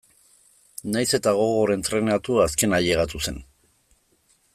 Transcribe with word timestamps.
Nahiz 0.95 1.09
eta 1.17 1.33
gogor 1.39 1.73
entrenatu 1.75 2.39
azkena 2.45 2.79
ailegatu 2.79 3.21
zen. 3.27 3.39